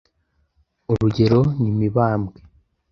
Urugero 0.91 1.39
ni 1.59 1.71
Mibambwe 1.77 2.37